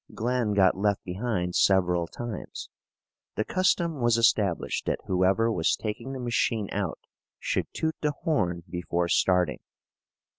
[0.15, 2.71] Glen got left behind several times.
[3.35, 7.01] The custom was established that whoever was taking the machine out
[7.37, 9.59] should toot the horn before starting.